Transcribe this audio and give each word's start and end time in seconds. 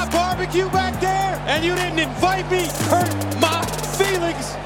got 0.00 0.12
barbecue 0.12 0.68
back 0.70 0.98
there, 1.00 1.42
and 1.46 1.64
you 1.64 1.74
didn't 1.74 1.98
invite 1.98 2.50
me. 2.50 2.66
Hurt 2.88 3.40
my 3.40 3.64
feelings. 3.98 4.56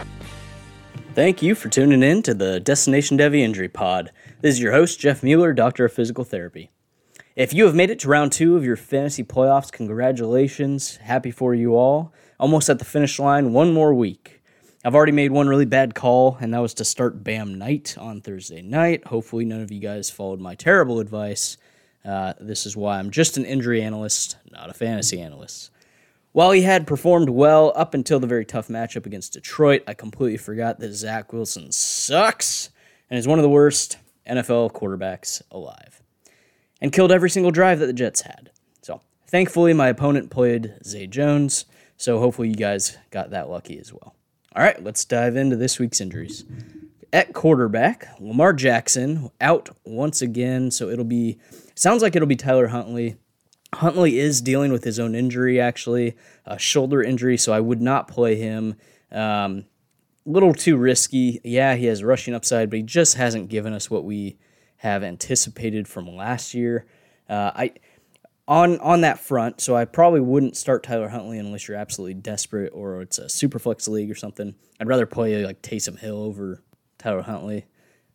Thank 1.15 1.43
you 1.43 1.55
for 1.55 1.69
tuning 1.69 2.03
in 2.03 2.23
to 2.23 2.35
the 2.35 2.61
Destination 2.61 3.19
Devy 3.19 3.41
Injury 3.41 3.69
Pod. 3.69 4.13
This 4.41 4.55
is 4.55 4.61
your 4.61 4.73
host, 4.73 5.01
Jeff 5.01 5.23
Mueller, 5.23 5.53
Doctor 5.53 5.87
of 5.87 5.93
Physical 5.93 6.25
Therapy. 6.25 6.71
If 7.35 7.53
you 7.53 7.67
have 7.67 7.75
made 7.75 7.91
it 7.91 7.99
to 8.01 8.09
round 8.09 8.31
two 8.31 8.57
of 8.57 8.65
your 8.65 8.77
fantasy 8.77 9.25
playoffs, 9.25 9.73
congratulations. 9.73 10.97
Happy 10.99 11.33
for 11.33 11.53
you 11.53 11.75
all. 11.77 12.13
Almost 12.39 12.71
at 12.71 12.79
the 12.79 12.85
finish 12.85 13.19
line, 13.19 13.53
one 13.53 13.73
more 13.73 13.93
week. 13.93 14.41
I've 14.85 14.95
already 14.95 15.13
made 15.13 15.33
one 15.33 15.49
really 15.49 15.65
bad 15.65 15.95
call, 15.95 16.37
and 16.41 16.55
that 16.55 16.61
was 16.61 16.75
to 16.75 16.85
start 16.85 17.25
Bam 17.25 17.55
Knight 17.55 17.97
on 17.99 18.21
Thursday 18.21 18.63
night. 18.63 19.07
Hopefully, 19.07 19.45
none 19.45 19.63
of 19.63 19.73
you 19.73 19.81
guys 19.81 20.11
followed 20.11 20.41
my 20.41 20.55
terrible 20.55 21.01
advice. 21.01 21.57
Uh, 22.05 22.35
this 22.39 22.67
is 22.67 22.77
why 22.77 22.99
I'm 22.99 23.11
just 23.11 23.37
an 23.37 23.45
injury 23.45 23.83
analyst, 23.83 24.37
not 24.51 24.71
a 24.71 24.75
fantasy 24.75 25.21
analyst. 25.21 25.71
While 26.33 26.51
he 26.51 26.63
had 26.63 26.87
performed 26.87 27.29
well 27.29 27.73
up 27.77 27.95
until 27.95 28.19
the 28.19 28.27
very 28.27 28.45
tough 28.45 28.69
matchup 28.69 29.07
against 29.07 29.33
Detroit, 29.33 29.85
I 29.87 29.95
completely 29.95 30.37
forgot 30.37 30.81
that 30.81 30.93
Zach 30.93 31.33
Wilson 31.33 31.71
sucks 31.71 32.71
and 33.09 33.19
is 33.19 33.29
one 33.29 33.39
of 33.39 33.45
the 33.45 33.49
worst 33.49 33.99
NFL 34.29 34.73
quarterbacks 34.73 35.43
alive 35.51 36.03
and 36.81 36.93
killed 36.93 37.13
every 37.13 37.31
single 37.31 37.53
drive 37.53 37.79
that 37.79 37.87
the 37.87 37.93
Jets 37.93 38.23
had. 38.23 38.51
So, 38.83 39.01
thankfully, 39.29 39.73
my 39.73 39.89
opponent 39.89 40.31
played 40.31 40.75
Zay 40.85 41.07
Jones, 41.07 41.67
so 41.97 42.19
hopefully, 42.19 42.49
you 42.49 42.57
guys 42.57 42.99
got 43.11 43.31
that 43.31 43.49
lucky 43.49 43.79
as 43.79 43.93
well. 43.93 44.15
All 44.57 44.63
right, 44.63 44.83
let's 44.83 45.05
dive 45.05 45.37
into 45.37 45.57
this 45.57 45.79
week's 45.79 46.01
injuries. 46.01 46.45
At 47.13 47.33
quarterback, 47.33 48.09
Lamar 48.19 48.53
Jackson 48.53 49.31
out 49.41 49.69
once 49.85 50.21
again, 50.21 50.73
so 50.73 50.89
it'll 50.89 51.05
be 51.05 51.39
sounds 51.75 52.03
like 52.03 52.17
it'll 52.17 52.29
be 52.29 52.37
Tyler 52.37 52.69
Huntley. 52.69 53.17
Huntley 53.75 54.19
is 54.19 54.41
dealing 54.41 54.73
with 54.73 54.85
his 54.85 55.01
own 55.01 55.15
injury, 55.15 55.61
actually, 55.61 56.17
a 56.47 56.59
shoulder 56.59 57.03
injury, 57.03 57.37
so 57.37 57.53
I 57.53 57.61
would 57.61 57.81
not 57.81 58.09
play 58.09 58.37
him. 58.37 58.77
Um, 59.11 59.65
little 60.25 60.55
too 60.55 60.77
risky. 60.77 61.41
Yeah, 61.45 61.75
he 61.75 61.87
has 61.87 62.05
rushing 62.05 62.35
upside, 62.35 62.71
but 62.71 62.79
he 62.79 62.83
just 62.83 63.17
hasn't 63.17 63.49
given 63.49 63.73
us 63.73 63.91
what 63.91 64.05
we 64.05 64.39
have 64.79 65.03
anticipated 65.03 65.89
from 65.89 66.15
last 66.15 66.55
year. 66.55 66.87
Uh, 67.29 67.51
I 67.55 67.73
on 68.47 68.79
on 68.81 69.01
that 69.01 69.19
front, 69.19 69.61
so 69.61 69.75
I 69.75 69.87
probably 69.87 70.21
wouldn't 70.21 70.57
start 70.57 70.83
Tyler 70.83 71.09
Huntley 71.09 71.39
unless 71.39 71.67
you're 71.67 71.77
absolutely 71.79 72.15
desperate 72.15 72.73
or 72.75 73.01
it's 73.01 73.19
a 73.19 73.29
super 73.29 73.59
flex 73.59 73.89
league 73.89 74.11
or 74.11 74.15
something. 74.15 74.55
I'd 74.79 74.89
rather 74.89 75.07
play 75.07 75.45
like 75.45 75.63
Taysom 75.63 75.99
Hill 75.99 76.19
over 76.19 76.63
Tyler 76.99 77.23
Huntley 77.23 77.65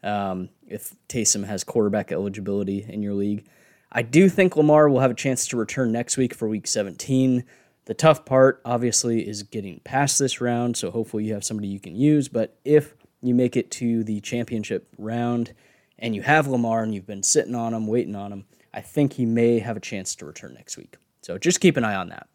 um, 0.03 0.49
if 0.69 0.95
Taysom 1.07 1.45
has 1.45 1.63
quarterback 1.63 2.11
eligibility 2.11 2.85
in 2.87 3.01
your 3.01 3.13
league. 3.13 3.45
I 3.91 4.03
do 4.03 4.29
think 4.29 4.55
Lamar 4.55 4.87
will 4.87 4.99
have 4.99 5.11
a 5.11 5.15
chance 5.15 5.47
to 5.47 5.57
return 5.57 5.91
next 5.91 6.15
week 6.15 6.33
for 6.33 6.47
Week 6.47 6.67
17. 6.67 7.43
The 7.85 7.93
tough 7.95 8.23
part, 8.23 8.61
obviously, 8.63 9.27
is 9.27 9.41
getting 9.43 9.79
past 9.83 10.19
this 10.19 10.39
round, 10.39 10.77
so 10.77 10.91
hopefully 10.91 11.25
you 11.25 11.33
have 11.33 11.43
somebody 11.43 11.69
you 11.69 11.79
can 11.79 11.95
use. 11.95 12.27
But 12.27 12.55
if 12.63 12.93
you 13.21 13.33
make 13.33 13.57
it 13.57 13.71
to 13.71 14.03
the 14.03 14.21
championship 14.21 14.87
round 14.97 15.53
and 15.97 16.15
you 16.15 16.21
have 16.21 16.47
Lamar 16.47 16.83
and 16.83 16.93
you've 16.93 17.07
been 17.07 17.23
sitting 17.23 17.55
on 17.55 17.73
him, 17.73 17.87
waiting 17.87 18.15
on 18.15 18.31
him, 18.31 18.45
I 18.73 18.81
think 18.81 19.13
he 19.13 19.25
may 19.25 19.59
have 19.59 19.75
a 19.75 19.81
chance 19.81 20.15
to 20.15 20.25
return 20.25 20.53
next 20.53 20.77
week. 20.77 20.97
So 21.21 21.37
just 21.39 21.59
keep 21.59 21.75
an 21.75 21.83
eye 21.83 21.95
on 21.95 22.09
that. 22.09 22.27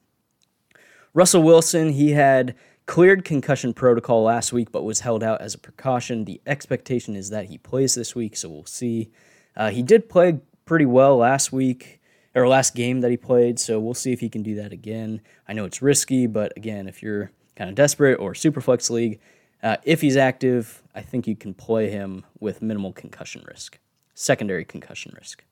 Russell 1.15 1.45
Wilson, 1.45 1.91
he 1.91 2.11
had 2.11 2.57
cleared 2.87 3.25
concussion 3.25 3.73
protocol 3.73 4.23
last 4.23 4.53
week, 4.53 4.71
but 4.71 4.85
was 4.85 5.01
held 5.01 5.23
out 5.23 5.41
as 5.41 5.55
a 5.55 5.59
precaution. 5.59 6.25
The 6.25 6.41
expectation 6.47 7.17
is 7.17 7.31
that 7.31 7.47
he 7.47 7.59
plays 7.59 7.95
this 7.95 8.15
week, 8.15 8.37
so 8.37 8.49
we'll 8.49 8.67
see. 8.67 9.11
Uh, 9.57 9.71
he 9.71 9.83
did 9.83 10.09
play 10.09 10.41
pretty 10.65 10.87
well 10.87 11.17
last 11.17 11.53
week 11.53 12.01
or 12.35 12.49
last 12.49 12.75
game 12.75 13.01
that 13.01 13.11
he 13.11 13.17
played. 13.17 13.59
So 13.59 13.79
we'll 13.79 13.95
see 13.95 14.13
if 14.13 14.21
he 14.21 14.29
can 14.29 14.43
do 14.43 14.55
that 14.57 14.73
again. 14.73 15.21
I 15.49 15.53
know 15.53 15.65
it's 15.65 15.83
risky, 15.83 16.27
but 16.27 16.53
again, 16.57 16.89
if 16.89 17.03
you're 17.03 17.31
kind 17.57 17.71
of 17.71 17.77
desperate 17.77 18.17
or 18.17 18.35
super 18.35 18.61
flex 18.61 18.91
league, 18.91 19.21
uh, 19.63 19.77
if 19.85 20.01
he's 20.01 20.17
active, 20.17 20.83
I 20.95 21.01
think 21.01 21.27
you 21.27 21.37
can 21.37 21.55
play 21.55 21.91
him 21.91 22.25
with 22.39 22.61
minimal 22.61 22.93
concussion 22.93 23.45
risk, 23.47 23.79
secondary 24.15 24.65
concussion 24.65 25.15
risk. 25.17 25.45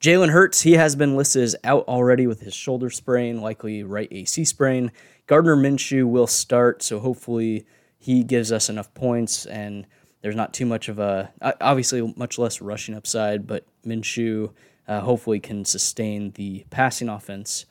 Jalen 0.00 0.30
Hurts, 0.30 0.62
he 0.62 0.72
has 0.72 0.96
been 0.96 1.16
listed 1.16 1.42
as 1.42 1.56
out 1.64 1.88
already 1.88 2.26
with 2.26 2.40
his 2.40 2.52
shoulder 2.52 2.90
sprain, 2.90 3.40
likely 3.40 3.82
right 3.82 4.08
AC 4.10 4.44
sprain. 4.44 4.92
Gardner 5.26 5.56
Minshew 5.56 6.08
will 6.08 6.26
start, 6.26 6.82
so 6.82 7.00
hopefully 7.00 7.66
he 7.98 8.22
gives 8.22 8.52
us 8.52 8.68
enough 8.68 8.92
points 8.94 9.46
and 9.46 9.86
there's 10.20 10.36
not 10.36 10.54
too 10.54 10.64
much 10.64 10.88
of 10.88 10.98
a, 10.98 11.32
obviously, 11.60 12.14
much 12.16 12.38
less 12.38 12.62
rushing 12.62 12.94
upside, 12.94 13.46
but 13.46 13.66
Minshew 13.84 14.52
uh, 14.88 15.00
hopefully 15.00 15.38
can 15.38 15.66
sustain 15.66 16.30
the 16.32 16.64
passing 16.70 17.10
offense 17.10 17.66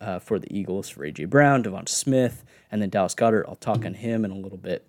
uh, 0.00 0.18
for 0.18 0.38
the 0.38 0.50
Eagles 0.54 0.88
for 0.88 1.04
A.J. 1.04 1.26
Brown, 1.26 1.62
Devonta 1.62 1.90
Smith, 1.90 2.44
and 2.70 2.80
then 2.80 2.88
Dallas 2.88 3.14
Goedert. 3.14 3.44
I'll 3.48 3.56
talk 3.56 3.84
on 3.84 3.94
him 3.94 4.24
in 4.24 4.30
a 4.30 4.36
little 4.36 4.58
bit. 4.58 4.86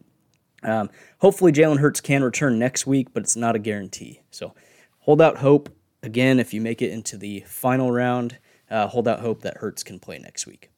Um, 0.64 0.90
hopefully, 1.20 1.52
Jalen 1.52 1.80
Hurts 1.80 2.02
can 2.02 2.24
return 2.24 2.60
next 2.60 2.88
week, 2.88 3.14
but 3.14 3.24
it's 3.24 3.36
not 3.36 3.58
a 3.58 3.60
guarantee. 3.60 4.22
So 4.32 4.54
hold 5.00 5.22
out 5.22 5.38
hope. 5.38 5.70
Again, 6.04 6.40
if 6.40 6.54
you 6.54 6.62
make 6.62 6.82
it 6.82 6.92
into 6.92 7.18
the 7.18 7.42
final 7.42 7.92
round, 7.92 8.38
uh, 8.70 8.88
hold 8.88 9.08
out 9.08 9.20
hope 9.20 9.42
that 9.42 9.58
Hurts 9.58 9.84
can 9.84 10.00
play 10.00 10.18
next 10.18 10.48
week. 10.48 10.71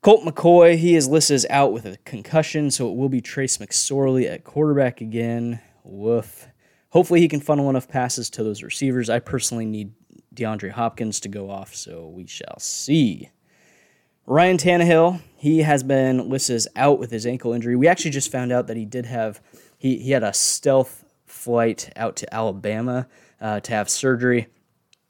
Colt 0.00 0.24
McCoy, 0.24 0.76
he 0.76 0.94
is 0.94 1.08
listed 1.08 1.34
as 1.34 1.46
out 1.50 1.72
with 1.72 1.84
a 1.84 1.96
concussion, 2.04 2.70
so 2.70 2.88
it 2.88 2.96
will 2.96 3.08
be 3.08 3.20
Trace 3.20 3.58
McSorley 3.58 4.30
at 4.30 4.44
quarterback 4.44 5.00
again. 5.00 5.60
Woof. 5.82 6.46
Hopefully, 6.90 7.20
he 7.20 7.28
can 7.28 7.40
funnel 7.40 7.68
enough 7.68 7.88
passes 7.88 8.30
to 8.30 8.44
those 8.44 8.62
receivers. 8.62 9.10
I 9.10 9.18
personally 9.18 9.66
need 9.66 9.92
DeAndre 10.34 10.70
Hopkins 10.70 11.18
to 11.20 11.28
go 11.28 11.50
off, 11.50 11.74
so 11.74 12.08
we 12.08 12.26
shall 12.26 12.58
see. 12.58 13.30
Ryan 14.24 14.56
Tannehill, 14.56 15.20
he 15.36 15.62
has 15.62 15.82
been 15.82 16.28
listed 16.28 16.56
as 16.56 16.68
out 16.76 16.98
with 16.98 17.10
his 17.10 17.26
ankle 17.26 17.52
injury. 17.52 17.74
We 17.76 17.88
actually 17.88 18.10
just 18.12 18.30
found 18.30 18.52
out 18.52 18.66
that 18.68 18.76
he 18.76 18.84
did 18.84 19.06
have 19.06 19.40
he 19.78 19.98
he 19.98 20.10
had 20.10 20.22
a 20.22 20.32
stealth 20.32 21.04
flight 21.26 21.90
out 21.96 22.14
to 22.16 22.34
Alabama 22.34 23.08
uh, 23.40 23.60
to 23.60 23.72
have 23.72 23.88
surgery. 23.88 24.48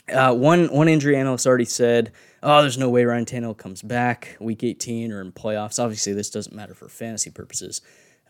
Uh, 0.08 0.34
one 0.34 0.68
one 0.68 0.88
injury 0.88 1.16
analyst 1.16 1.46
already 1.46 1.64
said, 1.64 2.12
"Oh, 2.42 2.60
there's 2.62 2.78
no 2.78 2.88
way 2.88 3.04
Ryan 3.04 3.24
Tannehill 3.24 3.56
comes 3.56 3.82
back 3.82 4.36
week 4.40 4.62
18 4.62 5.12
or 5.12 5.20
in 5.20 5.32
playoffs." 5.32 5.82
Obviously, 5.82 6.12
this 6.12 6.30
doesn't 6.30 6.54
matter 6.54 6.74
for 6.74 6.88
fantasy 6.88 7.30
purposes, 7.30 7.80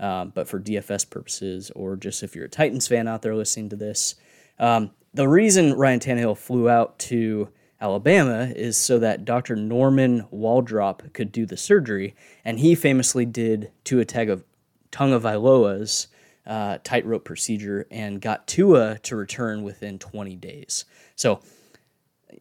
um, 0.01 0.33
but 0.35 0.49
for 0.49 0.59
DFS 0.59 1.09
purposes, 1.09 1.71
or 1.75 1.97
just 1.97 2.23
if 2.23 2.35
you're 2.35 2.47
a 2.47 2.51
Titans 2.51 2.89
fan 2.89 3.09
out 3.09 3.23
there 3.23 3.35
listening 3.35 3.69
to 3.71 3.77
this, 3.77 4.15
um, 4.59 4.91
the 5.15 5.29
reason 5.29 5.75
Ryan 5.75 6.01
Tannehill 6.01 6.37
flew 6.37 6.69
out 6.69 6.99
to 7.01 7.49
Alabama 7.81 8.53
is 8.57 8.77
so 8.77 8.99
that 8.99 9.25
Dr. 9.25 9.55
Norman 9.55 10.27
Waldrop 10.33 11.13
could 11.13 11.31
do 11.31 11.47
the 11.47 11.57
surgery, 11.57 12.15
and 12.45 12.59
he 12.59 12.75
famously 12.75 13.25
did 13.25 13.71
Tua 13.85 14.05
Tagovailoa's 14.05 14.45
Tagovailoa's 14.91 16.09
uh, 16.47 16.79
tightrope 16.83 17.25
procedure 17.25 17.87
and 17.91 18.21
got 18.21 18.47
Tua 18.47 18.99
to 19.03 19.17
return 19.17 19.63
within 19.63 19.99
20 19.99 20.35
days. 20.37 20.85
So 21.15 21.41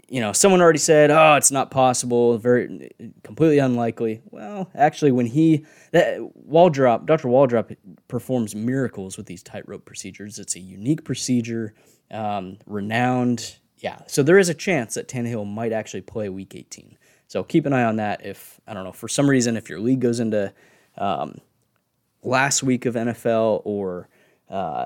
you 0.10 0.22
know, 0.22 0.32
someone 0.32 0.62
already 0.62 0.80
said, 0.80 1.12
"Oh, 1.12 1.36
it's 1.36 1.52
not 1.52 1.72
possible, 1.72 2.38
very 2.38 2.92
completely 3.24 3.60
unlikely." 3.60 4.22
Well, 4.32 4.70
actually, 4.76 5.12
when 5.12 5.28
he 5.28 5.66
that 5.92 6.20
Waldrop, 6.50 7.06
Dr. 7.06 7.28
Waldrop 7.28 7.76
performs 8.08 8.56
miracles 8.56 9.18
with 9.18 9.26
these 9.26 9.44
tightrope 9.44 9.86
procedures. 9.86 10.40
It's 10.40 10.56
a 10.56 10.60
unique 10.60 11.04
procedure, 11.04 11.74
um, 12.12 12.58
renowned. 12.66 13.58
Yeah, 13.80 14.00
so 14.08 14.24
there 14.24 14.40
is 14.40 14.50
a 14.50 14.54
chance 14.54 14.96
that 14.96 15.08
Tannehill 15.08 15.46
might 15.46 15.72
actually 15.72 16.02
play 16.02 16.30
Week 16.30 16.56
18. 16.56 16.98
So 17.28 17.44
keep 17.44 17.66
an 17.66 17.74
eye 17.74 17.84
on 17.84 17.98
that. 17.98 18.26
If 18.26 18.60
I 18.68 18.74
don't 18.74 18.84
know 18.84 18.92
for 18.92 19.08
some 19.08 19.30
reason, 19.30 19.58
if 19.58 19.70
your 19.70 19.80
league 19.80 20.00
goes 20.00 20.20
into 20.20 20.54
um, 20.98 21.40
last 22.24 22.64
week 22.64 22.86
of 22.86 22.96
NFL 22.96 23.62
or 23.66 24.10
uh, 24.50 24.86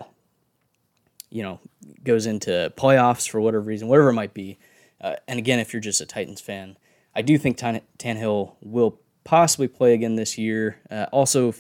you 1.29 1.44
know 1.44 1.59
goes 2.03 2.25
into 2.25 2.73
playoffs 2.75 3.29
for 3.29 3.40
whatever 3.40 3.63
reason, 3.63 3.88
whatever 3.88 4.09
it 4.09 4.13
might 4.13 4.34
be 4.34 4.57
uh, 5.01 5.16
and 5.28 5.39
again, 5.39 5.59
if 5.59 5.73
you're 5.73 5.81
just 5.81 6.00
a 6.00 6.06
Titans 6.06 6.39
fan, 6.39 6.78
I 7.16 7.22
do 7.22 7.37
think 7.37 7.58
Tan- 7.58 7.81
Tannehill 7.97 8.55
will 8.61 8.99
possibly 9.23 9.67
play 9.67 9.93
again 9.93 10.16
this 10.16 10.37
year. 10.37 10.79
Uh, 10.90 11.08
also, 11.11 11.53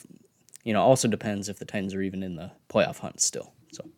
you 0.63 0.73
know, 0.73 0.81
also 0.81 1.07
depends 1.07 1.49
if 1.49 1.59
the 1.59 1.65
Titans 1.65 1.93
are 1.93 2.01
even 2.01 2.23
in 2.23 2.35
the 2.35 2.51
playoff 2.69 2.99
hunt 2.99 3.19
still. 3.19 3.51
So, 3.71 3.89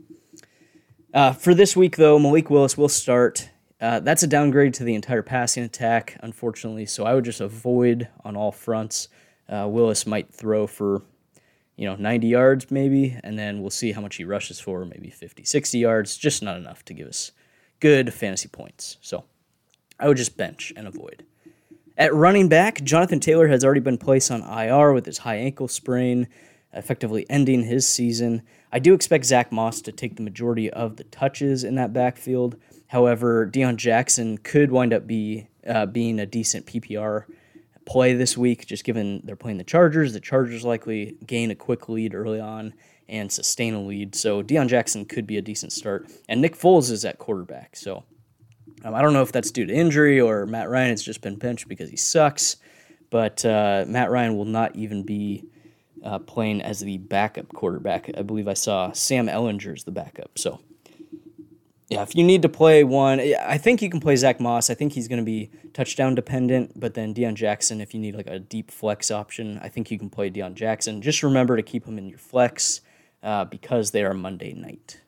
uh, 1.13 1.33
for 1.33 1.53
this 1.53 1.75
week 1.75 1.97
though, 1.97 2.17
Malik 2.17 2.49
Willis 2.49 2.77
will 2.77 2.89
start. 2.89 3.49
Uh, 3.81 3.99
that's 3.99 4.23
a 4.23 4.27
downgrade 4.27 4.73
to 4.75 4.85
the 4.85 4.95
entire 4.95 5.21
passing 5.21 5.63
attack, 5.63 6.17
unfortunately. 6.21 6.85
So 6.85 7.03
I 7.03 7.13
would 7.13 7.25
just 7.25 7.41
avoid 7.41 8.07
on 8.23 8.37
all 8.37 8.53
fronts. 8.53 9.09
Uh, 9.49 9.67
Willis 9.69 10.07
might 10.07 10.33
throw 10.33 10.67
for, 10.67 11.01
you 11.75 11.85
know, 11.85 11.97
90 11.97 12.27
yards 12.27 12.71
maybe, 12.71 13.19
and 13.23 13.37
then 13.37 13.59
we'll 13.59 13.69
see 13.69 13.91
how 13.91 13.99
much 13.99 14.15
he 14.15 14.23
rushes 14.23 14.57
for, 14.57 14.85
maybe 14.85 15.09
50, 15.09 15.43
60 15.43 15.77
yards. 15.77 16.15
Just 16.15 16.41
not 16.41 16.55
enough 16.55 16.85
to 16.85 16.93
give 16.93 17.07
us 17.07 17.33
good 17.81 18.13
fantasy 18.13 18.47
points. 18.47 18.97
So. 19.01 19.25
I 19.99 20.07
would 20.07 20.17
just 20.17 20.37
bench 20.37 20.73
and 20.75 20.87
avoid. 20.87 21.25
At 21.97 22.13
running 22.13 22.49
back, 22.49 22.83
Jonathan 22.83 23.19
Taylor 23.19 23.47
has 23.47 23.63
already 23.63 23.79
been 23.79 23.97
placed 23.97 24.31
on 24.31 24.41
IR 24.41 24.93
with 24.93 25.05
his 25.05 25.19
high 25.19 25.35
ankle 25.35 25.67
sprain, 25.67 26.27
effectively 26.73 27.25
ending 27.29 27.63
his 27.63 27.87
season. 27.87 28.41
I 28.71 28.79
do 28.79 28.93
expect 28.95 29.25
Zach 29.25 29.51
Moss 29.51 29.81
to 29.81 29.91
take 29.91 30.15
the 30.15 30.23
majority 30.23 30.71
of 30.71 30.97
the 30.97 31.03
touches 31.05 31.63
in 31.63 31.75
that 31.75 31.93
backfield. 31.93 32.55
However, 32.87 33.47
Deon 33.47 33.75
Jackson 33.75 34.39
could 34.39 34.71
wind 34.71 34.93
up 34.93 35.05
be 35.05 35.47
uh, 35.67 35.85
being 35.85 36.19
a 36.19 36.25
decent 36.25 36.65
PPR 36.65 37.25
play 37.85 38.13
this 38.13 38.37
week, 38.37 38.65
just 38.65 38.83
given 38.83 39.21
they're 39.23 39.35
playing 39.35 39.57
the 39.57 39.63
Chargers. 39.63 40.13
The 40.13 40.19
Chargers 40.19 40.63
likely 40.63 41.17
gain 41.25 41.51
a 41.51 41.55
quick 41.55 41.89
lead 41.89 42.15
early 42.15 42.39
on 42.39 42.73
and 43.07 43.31
sustain 43.31 43.73
a 43.73 43.81
lead. 43.81 44.15
So 44.15 44.41
Deon 44.41 44.67
Jackson 44.67 45.05
could 45.05 45.27
be 45.27 45.37
a 45.37 45.41
decent 45.41 45.71
start. 45.71 46.09
And 46.27 46.41
Nick 46.41 46.57
Foles 46.57 46.89
is 46.89 47.05
at 47.05 47.19
quarterback. 47.19 47.75
So 47.75 48.03
um, 48.83 48.93
I 48.93 49.01
don't 49.01 49.13
know 49.13 49.21
if 49.21 49.31
that's 49.31 49.51
due 49.51 49.65
to 49.65 49.73
injury 49.73 50.19
or 50.19 50.45
Matt 50.45 50.69
Ryan 50.69 50.89
has 50.89 51.03
just 51.03 51.21
been 51.21 51.35
benched 51.35 51.67
because 51.67 51.89
he 51.89 51.97
sucks. 51.97 52.57
But 53.09 53.45
uh, 53.45 53.85
Matt 53.87 54.09
Ryan 54.09 54.35
will 54.37 54.45
not 54.45 54.75
even 54.75 55.03
be 55.03 55.45
uh, 56.03 56.19
playing 56.19 56.61
as 56.61 56.79
the 56.79 56.97
backup 56.97 57.49
quarterback. 57.49 58.09
I 58.17 58.23
believe 58.23 58.47
I 58.47 58.55
saw 58.55 58.91
Sam 58.91 59.27
Ehlinger 59.27 59.73
as 59.73 59.83
the 59.83 59.91
backup. 59.91 60.37
So 60.37 60.59
yeah, 61.89 62.01
if 62.01 62.15
you 62.15 62.23
need 62.23 62.41
to 62.41 62.49
play 62.49 62.83
one, 62.83 63.19
I 63.19 63.59
think 63.59 63.83
you 63.83 63.89
can 63.89 63.99
play 63.99 64.15
Zach 64.15 64.39
Moss. 64.39 64.71
I 64.71 64.73
think 64.73 64.93
he's 64.93 65.07
going 65.07 65.19
to 65.19 65.25
be 65.25 65.51
touchdown 65.73 66.15
dependent. 66.15 66.79
But 66.79 66.95
then 66.95 67.13
Deon 67.13 67.35
Jackson, 67.35 67.81
if 67.81 67.93
you 67.93 67.99
need 67.99 68.15
like 68.15 68.25
a 68.25 68.39
deep 68.39 68.71
flex 68.71 69.11
option, 69.11 69.59
I 69.61 69.69
think 69.69 69.91
you 69.91 69.99
can 69.99 70.09
play 70.09 70.31
Deon 70.31 70.55
Jackson. 70.55 71.01
Just 71.01 71.21
remember 71.21 71.55
to 71.55 71.61
keep 71.63 71.85
him 71.85 71.99
in 71.99 72.09
your 72.09 72.17
flex 72.17 72.81
uh, 73.21 73.45
because 73.45 73.91
they 73.91 74.03
are 74.03 74.15
Monday 74.15 74.53
night. 74.53 75.01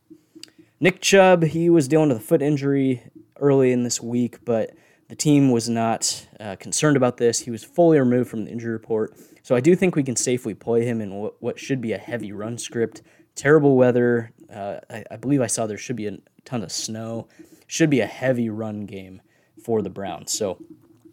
Nick 0.79 1.01
Chubb, 1.01 1.43
he 1.43 1.69
was 1.71 1.87
dealing 1.87 2.09
with 2.09 2.17
a 2.17 2.21
foot 2.21 2.43
injury 2.43 3.01
early 3.39 3.71
in 3.71 3.83
this 3.83 4.01
week, 4.01 4.43
but 4.45 4.71
the 5.07 5.15
team 5.15 5.51
was 5.51 5.69
not 5.69 6.27
uh, 6.39 6.55
concerned 6.55 6.97
about 6.97 7.17
this. 7.17 7.39
He 7.39 7.51
was 7.51 7.63
fully 7.63 7.99
removed 7.99 8.29
from 8.29 8.45
the 8.45 8.51
injury 8.51 8.71
report. 8.71 9.15
So 9.43 9.55
I 9.55 9.59
do 9.59 9.75
think 9.75 9.95
we 9.95 10.03
can 10.03 10.15
safely 10.15 10.53
play 10.53 10.85
him 10.85 11.01
in 11.01 11.13
what, 11.15 11.41
what 11.41 11.59
should 11.59 11.81
be 11.81 11.93
a 11.93 11.97
heavy 11.97 12.31
run 12.31 12.57
script. 12.57 13.01
Terrible 13.35 13.75
weather. 13.75 14.31
Uh, 14.51 14.79
I, 14.89 15.03
I 15.11 15.15
believe 15.17 15.41
I 15.41 15.47
saw 15.47 15.67
there 15.67 15.77
should 15.77 15.95
be 15.95 16.07
a 16.07 16.17
ton 16.45 16.63
of 16.63 16.71
snow. 16.71 17.27
Should 17.67 17.89
be 17.89 17.99
a 17.99 18.07
heavy 18.07 18.49
run 18.49 18.85
game 18.85 19.21
for 19.63 19.81
the 19.81 19.89
Browns. 19.89 20.31
So, 20.31 20.59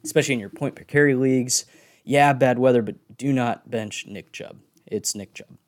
especially 0.05 0.35
in 0.35 0.41
your 0.41 0.51
point 0.51 0.75
per 0.75 0.85
carry 0.85 1.15
leagues, 1.15 1.67
yeah, 2.05 2.33
bad 2.33 2.59
weather, 2.59 2.83
but 2.83 2.97
do 3.17 3.33
not 3.33 3.71
bench 3.71 4.07
Nick 4.07 4.33
Chubb. 4.33 4.59
It's 4.87 5.15
Nick 5.15 5.35
Chubb. 5.35 5.59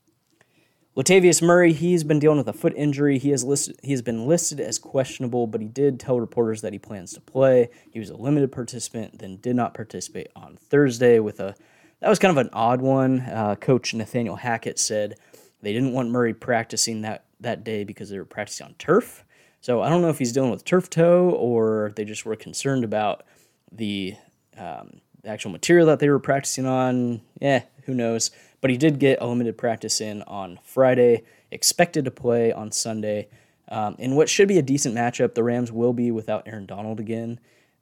Latavius 0.97 1.43
Murray, 1.43 1.73
he's 1.73 2.05
been 2.05 2.21
dealing 2.21 2.39
with 2.39 2.49
a 2.49 2.53
foot 2.53 2.73
injury. 2.77 3.19
He 3.19 3.31
has 3.31 3.43
listed, 3.43 3.81
he 3.83 3.91
has 3.91 4.03
been 4.03 4.27
listed 4.27 4.61
as 4.61 4.79
questionable, 4.79 5.49
but 5.49 5.61
he 5.61 5.67
did 5.67 5.99
tell 5.99 6.21
reporters 6.21 6.61
that 6.61 6.73
he 6.73 6.79
plans 6.79 7.13
to 7.15 7.21
play. 7.21 7.69
He 7.91 7.99
was 7.99 8.11
a 8.11 8.17
limited 8.17 8.53
participant, 8.53 9.19
then 9.19 9.39
did 9.39 9.57
not 9.57 9.75
participate 9.75 10.29
on 10.37 10.57
Thursday 10.57 11.19
with 11.19 11.41
a 11.41 11.57
that 12.01 12.09
was 12.09 12.19
kind 12.19 12.31
of 12.31 12.45
an 12.45 12.51
odd 12.53 12.81
one. 12.81 13.21
Uh, 13.21 13.57
Coach 13.57 13.95
Nathaniel 13.95 14.37
Hackett 14.37 14.79
said 14.79 15.17
they 15.63 15.73
didn't 15.73 15.93
want 15.93 16.11
Murray 16.11 16.35
practicing 16.35 17.03
that 17.03 17.25
that 17.41 17.65
day 17.65 17.83
because 17.83 18.11
they 18.11 18.19
were 18.19 18.25
practicing 18.25 18.67
on 18.67 18.75
turf. 18.75 19.25
So 19.61 19.81
I 19.81 19.89
don't 19.89 20.03
know 20.03 20.11
if 20.11 20.19
he's 20.19 20.33
dealing 20.33 20.51
with 20.51 20.65
turf 20.65 20.91
toe 20.91 21.31
or 21.31 21.93
they 21.97 22.05
just 22.05 22.27
were 22.27 22.37
concerned 22.37 22.85
about 22.85 23.25
the, 23.73 24.15
um, 24.59 25.01
the 25.23 25.31
actual 25.31 25.51
material 25.51 25.87
that 25.87 26.01
they 26.01 26.11
were 26.11 26.19
practicing 26.19 26.67
on. 26.67 27.23
Yeah, 27.41 27.63
who 27.85 27.95
knows? 27.95 28.31
But 28.65 28.71
he 28.71 28.79
did 28.79 28.99
get 28.99 29.21
a 29.21 29.27
limited 29.27 29.59
practice 29.59 30.01
in 30.01 30.23
on 30.23 30.59
Friday, 30.63 31.25
expected 31.51 32.07
to 32.07 32.11
play 32.11 32.51
on 32.51 32.73
Sunday. 32.73 33.29
Um, 33.69 33.95
in 33.99 34.17
what 34.17 34.31
should 34.31 34.49
be 34.49 34.57
a 34.57 34.63
decent 34.63 34.95
matchup, 34.95 35.35
the 35.35 35.43
Rams 35.43 35.71
will 35.71 35.93
be 35.93 36.11
without 36.11 36.49
Aaron 36.49 36.65
Donald 36.65 36.99
again. 36.99 37.41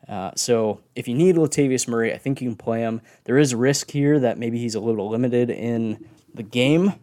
Uh, 0.08 0.32
so 0.34 0.81
if 0.96 1.06
you 1.06 1.14
need 1.14 1.37
Latavius 1.37 1.87
Murray, 1.87 2.12
I 2.12 2.19
think 2.19 2.43
you 2.43 2.49
can 2.49 2.56
play 2.56 2.81
him. 2.81 3.00
There 3.26 3.38
is 3.38 3.55
risk 3.55 3.93
here 3.93 4.19
that 4.19 4.38
maybe 4.38 4.58
he's 4.58 4.75
a 4.75 4.81
little 4.81 5.08
limited 5.08 5.50
in 5.50 6.05
the 6.34 6.43
game. 6.43 6.94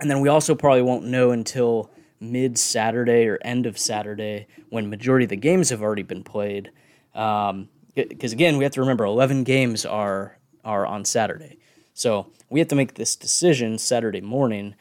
And 0.00 0.10
then 0.10 0.20
we 0.20 0.28
also 0.28 0.54
probably 0.54 0.82
won't 0.82 1.06
know 1.06 1.30
until 1.30 1.90
mid 2.20 2.58
Saturday 2.58 3.26
or 3.26 3.38
end 3.40 3.64
of 3.64 3.78
Saturday 3.78 4.48
when 4.68 4.90
majority 4.90 5.24
of 5.24 5.30
the 5.30 5.36
games 5.36 5.70
have 5.70 5.80
already 5.80 6.02
been 6.02 6.24
played. 6.24 6.70
Because 7.14 7.52
um, 7.52 7.68
again, 7.94 8.58
we 8.58 8.64
have 8.64 8.74
to 8.74 8.80
remember 8.80 9.04
11 9.06 9.44
games 9.44 9.86
are 9.86 10.36
are 10.62 10.84
on 10.84 11.06
Saturday. 11.06 11.56
So 11.94 12.26
we 12.50 12.58
have 12.58 12.68
to 12.68 12.74
make 12.74 12.94
this 12.94 13.16
decision 13.16 13.78
Saturday 13.78 14.20
morning. 14.20 14.74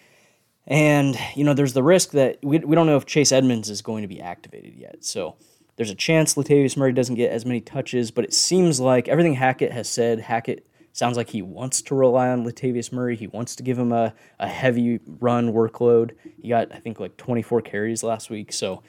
And, 0.65 1.17
you 1.35 1.43
know, 1.43 1.53
there's 1.53 1.73
the 1.73 1.83
risk 1.83 2.11
that 2.11 2.39
we, 2.43 2.59
we 2.59 2.75
don't 2.75 2.87
know 2.87 2.97
if 2.97 3.05
Chase 3.05 3.31
Edmonds 3.31 3.69
is 3.69 3.81
going 3.81 4.01
to 4.01 4.07
be 4.07 4.19
activated 4.19 4.75
yet. 4.75 5.05
So 5.05 5.35
there's 5.75 5.91
a 5.91 5.95
chance 5.95 6.33
Latavius 6.33 6.75
Murray 6.75 6.91
doesn't 6.91 7.15
get 7.15 7.31
as 7.31 7.45
many 7.45 7.61
touches, 7.61 8.11
but 8.11 8.25
it 8.25 8.33
seems 8.33 8.79
like 8.79 9.07
everything 9.07 9.35
Hackett 9.35 9.71
has 9.71 9.87
said, 9.87 10.19
Hackett 10.19 10.67
sounds 10.91 11.17
like 11.17 11.29
he 11.29 11.41
wants 11.41 11.81
to 11.83 11.95
rely 11.95 12.29
on 12.29 12.45
Latavius 12.45 12.91
Murray. 12.91 13.15
He 13.15 13.27
wants 13.27 13.55
to 13.57 13.63
give 13.63 13.77
him 13.77 13.91
a, 13.91 14.13
a 14.39 14.47
heavy 14.47 14.99
run 15.19 15.53
workload. 15.53 16.11
He 16.41 16.49
got, 16.49 16.73
I 16.73 16.79
think, 16.79 16.99
like 16.99 17.17
24 17.17 17.61
carries 17.61 18.03
last 18.03 18.29
week. 18.29 18.53
So 18.53 18.83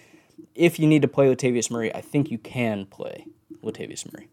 if 0.54 0.78
you 0.78 0.86
need 0.86 1.02
to 1.02 1.08
play 1.08 1.26
Latavius 1.34 1.70
Murray, 1.70 1.94
I 1.94 2.00
think 2.00 2.30
you 2.30 2.38
can 2.38 2.86
play 2.86 3.26
Latavius 3.62 4.10
Murray. 4.12 4.28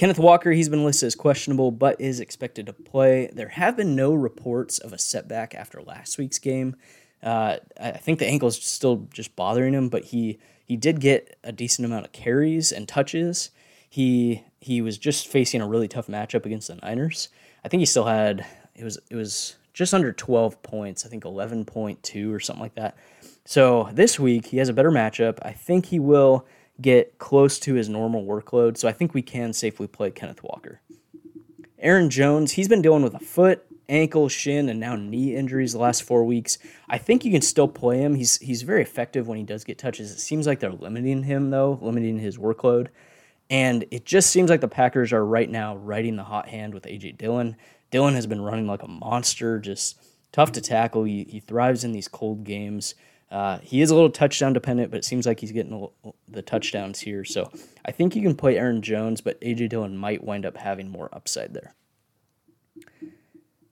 Kenneth 0.00 0.18
Walker, 0.18 0.50
he's 0.52 0.70
been 0.70 0.82
listed 0.82 1.08
as 1.08 1.14
questionable, 1.14 1.70
but 1.70 2.00
is 2.00 2.20
expected 2.20 2.64
to 2.64 2.72
play. 2.72 3.28
There 3.34 3.50
have 3.50 3.76
been 3.76 3.94
no 3.94 4.14
reports 4.14 4.78
of 4.78 4.94
a 4.94 4.98
setback 4.98 5.54
after 5.54 5.82
last 5.82 6.16
week's 6.16 6.38
game. 6.38 6.74
Uh, 7.22 7.58
I 7.78 7.90
think 7.90 8.18
the 8.18 8.26
ankle 8.26 8.48
is 8.48 8.56
still 8.56 9.06
just 9.12 9.36
bothering 9.36 9.74
him, 9.74 9.90
but 9.90 10.04
he 10.04 10.38
he 10.64 10.78
did 10.78 11.00
get 11.00 11.36
a 11.44 11.52
decent 11.52 11.84
amount 11.84 12.06
of 12.06 12.12
carries 12.12 12.72
and 12.72 12.88
touches. 12.88 13.50
He 13.90 14.42
he 14.58 14.80
was 14.80 14.96
just 14.96 15.28
facing 15.28 15.60
a 15.60 15.68
really 15.68 15.86
tough 15.86 16.06
matchup 16.06 16.46
against 16.46 16.68
the 16.68 16.76
Niners. 16.76 17.28
I 17.62 17.68
think 17.68 17.80
he 17.80 17.84
still 17.84 18.06
had 18.06 18.46
it 18.74 18.84
was 18.84 18.98
it 19.10 19.16
was 19.16 19.56
just 19.74 19.92
under 19.92 20.14
12 20.14 20.62
points, 20.62 21.04
I 21.04 21.10
think 21.10 21.24
11.2 21.24 22.34
or 22.34 22.40
something 22.40 22.62
like 22.62 22.76
that. 22.76 22.96
So 23.44 23.90
this 23.92 24.18
week 24.18 24.46
he 24.46 24.56
has 24.56 24.70
a 24.70 24.72
better 24.72 24.90
matchup. 24.90 25.40
I 25.42 25.52
think 25.52 25.84
he 25.84 25.98
will 25.98 26.46
get 26.80 27.18
close 27.18 27.58
to 27.60 27.74
his 27.74 27.88
normal 27.88 28.24
workload. 28.24 28.76
So 28.76 28.88
I 28.88 28.92
think 28.92 29.14
we 29.14 29.22
can 29.22 29.52
safely 29.52 29.86
play 29.86 30.10
Kenneth 30.10 30.42
Walker. 30.42 30.80
Aaron 31.78 32.10
Jones, 32.10 32.52
he's 32.52 32.68
been 32.68 32.82
dealing 32.82 33.02
with 33.02 33.14
a 33.14 33.18
foot, 33.20 33.64
ankle, 33.88 34.28
shin, 34.28 34.68
and 34.68 34.78
now 34.78 34.96
knee 34.96 35.34
injuries 35.34 35.72
the 35.72 35.78
last 35.78 36.02
four 36.02 36.24
weeks. 36.24 36.58
I 36.88 36.98
think 36.98 37.24
you 37.24 37.32
can 37.32 37.42
still 37.42 37.68
play 37.68 37.98
him. 37.98 38.14
He's 38.14 38.38
he's 38.38 38.62
very 38.62 38.82
effective 38.82 39.26
when 39.26 39.38
he 39.38 39.44
does 39.44 39.64
get 39.64 39.78
touches. 39.78 40.10
It 40.10 40.20
seems 40.20 40.46
like 40.46 40.60
they're 40.60 40.72
limiting 40.72 41.22
him 41.22 41.50
though, 41.50 41.78
limiting 41.80 42.18
his 42.18 42.38
workload. 42.38 42.88
And 43.48 43.84
it 43.90 44.04
just 44.04 44.30
seems 44.30 44.48
like 44.48 44.60
the 44.60 44.68
Packers 44.68 45.12
are 45.12 45.24
right 45.24 45.50
now 45.50 45.74
riding 45.76 46.16
the 46.16 46.24
hot 46.24 46.48
hand 46.48 46.72
with 46.72 46.84
AJ 46.84 47.18
Dillon. 47.18 47.56
Dillon 47.90 48.14
has 48.14 48.26
been 48.26 48.40
running 48.40 48.68
like 48.68 48.82
a 48.82 48.88
monster, 48.88 49.58
just 49.58 49.98
tough 50.30 50.52
to 50.52 50.60
tackle. 50.60 51.04
He, 51.04 51.24
he 51.24 51.40
thrives 51.40 51.82
in 51.82 51.90
these 51.90 52.06
cold 52.06 52.44
games. 52.44 52.94
Uh, 53.30 53.58
he 53.58 53.80
is 53.80 53.90
a 53.90 53.94
little 53.94 54.10
touchdown 54.10 54.52
dependent, 54.52 54.90
but 54.90 54.98
it 54.98 55.04
seems 55.04 55.24
like 55.24 55.38
he's 55.38 55.52
getting 55.52 55.88
the 56.28 56.42
touchdowns 56.42 57.00
here. 57.00 57.24
So 57.24 57.50
I 57.84 57.92
think 57.92 58.16
you 58.16 58.22
can 58.22 58.34
play 58.34 58.58
Aaron 58.58 58.82
Jones, 58.82 59.20
but 59.20 59.40
AJ 59.40 59.68
Dillon 59.68 59.96
might 59.96 60.24
wind 60.24 60.44
up 60.44 60.56
having 60.56 60.88
more 60.88 61.08
upside 61.12 61.54
there. 61.54 61.74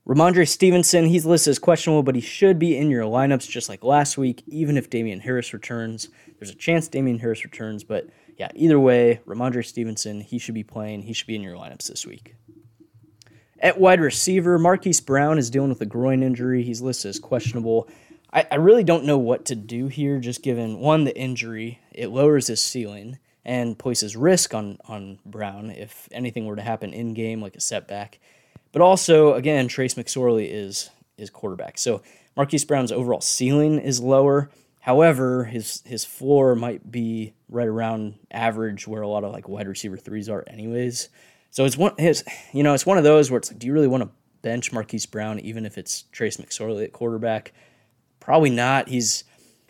Rhamondre 0.07 0.49
Stevenson, 0.49 1.05
he's 1.07 1.27
listed 1.27 1.51
as 1.51 1.59
questionable, 1.59 2.03
but 2.03 2.15
he 2.15 2.21
should 2.23 2.59
be 2.59 2.79
in 2.79 2.89
your 2.89 3.03
lineups 3.03 3.47
just 3.49 3.69
like 3.69 3.85
last 3.85 4.17
week, 4.17 4.43
even 4.47 4.79
if 4.79 4.89
Damien 4.89 5.21
Harris 5.21 5.53
returns. 5.53 6.09
There's 6.39 6.51
a 6.51 6.55
chance 6.55 6.89
Damien 6.89 7.19
Harris 7.19 7.45
returns, 7.45 7.85
but 7.85 8.09
yeah, 8.39 8.49
either 8.55 8.81
way, 8.81 9.21
Rhamondre 9.27 9.67
Stevenson, 9.67 10.21
he 10.23 10.39
should 10.39 10.55
be 10.55 10.63
playing. 10.63 11.03
He 11.03 11.13
should 11.13 11.27
be 11.27 11.35
in 11.35 11.43
your 11.43 11.57
lineups 11.57 11.89
this 11.89 12.07
week. 12.07 12.37
At 13.61 13.81
wide 13.81 14.01
receiver, 14.01 14.59
Marquise 14.59 15.01
Brown 15.01 15.37
is 15.37 15.51
dealing 15.51 15.69
with 15.69 15.81
a 15.81 15.87
groin 15.87 16.23
injury. 16.23 16.63
He's 16.63 16.81
listed 16.81 17.11
as 17.11 17.19
questionable. 17.19 17.89
I, 18.33 18.47
I 18.51 18.55
really 18.57 18.85
don't 18.85 19.05
know 19.05 19.19
what 19.19 19.45
to 19.47 19.55
do 19.55 19.89
here, 19.89 20.21
just 20.21 20.43
given 20.43 20.79
one, 20.79 21.05
the 21.05 21.17
injury, 21.17 21.81
it 21.93 22.09
lowers 22.09 22.49
his 22.49 22.63
ceiling 22.63 23.19
and 23.45 23.79
places 23.79 24.17
risk 24.17 24.53
on, 24.53 24.79
on 24.87 25.19
Brown 25.25 25.71
if 25.71 26.09
anything 26.13 26.45
were 26.47 26.57
to 26.57 26.63
happen 26.63 26.93
in 26.93 27.15
game, 27.15 27.41
like 27.41 27.57
a 27.57 27.61
setback. 27.61 28.19
But 28.73 28.83
also, 28.83 29.33
again, 29.33 29.69
Trace 29.69 29.95
McSorley 29.95 30.49
is 30.51 30.91
is 31.17 31.31
quarterback. 31.31 31.79
So 31.79 32.03
Marquise 32.37 32.65
Brown's 32.65 32.93
overall 32.93 33.21
ceiling 33.21 33.79
is 33.79 34.01
lower. 34.01 34.51
However, 34.81 35.45
his 35.45 35.83
his 35.87 36.05
floor 36.05 36.55
might 36.55 36.91
be 36.91 37.33
right 37.49 37.67
around 37.67 38.15
average 38.31 38.87
where 38.87 39.03
a 39.03 39.09
lot 39.09 39.25
of 39.25 39.33
like 39.33 39.49
wide 39.49 39.67
receiver 39.67 39.97
threes 39.97 40.29
are 40.29 40.45
anyways. 40.47 41.09
So 41.51 41.65
it's 41.65 41.77
one 41.77 41.95
his 41.99 42.23
you 42.53 42.63
know, 42.63 42.75
it's 42.75 42.87
one 42.87 42.99
of 42.99 43.05
those 43.05 43.31
where 43.31 43.39
it's 43.39 43.51
like, 43.51 43.59
do 43.59 43.67
you 43.67 43.73
really 43.73 43.89
want 43.89 44.05
to 44.05 44.11
bench 44.43 44.73
Marquise 44.73 45.07
Brown 45.07 45.41
even 45.41 45.67
if 45.67 45.79
it's 45.79 46.03
Trace 46.13 46.37
McSorley 46.37 46.85
at 46.85 46.93
quarterback? 46.93 47.53
Probably 48.29 48.51
not. 48.51 48.91
He's 48.91 49.25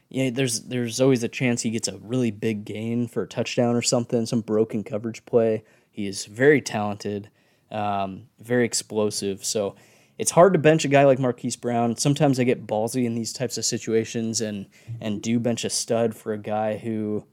you 0.08 0.24
know, 0.24 0.30
there's 0.30 0.62
there's 0.62 1.00
always 1.00 1.22
a 1.22 1.28
chance 1.28 1.62
he 1.62 1.70
gets 1.70 1.86
a 1.86 1.96
really 1.98 2.32
big 2.32 2.64
gain 2.64 3.06
for 3.06 3.22
a 3.22 3.28
touchdown 3.28 3.76
or 3.76 3.82
something, 3.82 4.26
some 4.26 4.40
broken 4.40 4.82
coverage 4.82 5.24
play. 5.26 5.62
He 5.92 6.08
is 6.08 6.24
very 6.26 6.60
talented, 6.60 7.30
um, 7.70 8.24
very 8.40 8.64
explosive. 8.64 9.44
So 9.44 9.76
it's 10.18 10.32
hard 10.32 10.54
to 10.54 10.58
bench 10.58 10.84
a 10.84 10.88
guy 10.88 11.04
like 11.04 11.20
Marquise 11.20 11.54
Brown. 11.54 11.96
Sometimes 11.96 12.40
I 12.40 12.42
get 12.42 12.66
ballsy 12.66 13.04
in 13.04 13.14
these 13.14 13.32
types 13.32 13.58
of 13.58 13.64
situations 13.64 14.40
and 14.40 14.66
and 15.00 15.22
do 15.22 15.38
bench 15.38 15.64
a 15.64 15.70
stud 15.70 16.16
for 16.16 16.32
a 16.32 16.38
guy 16.38 16.78
who, 16.78 17.24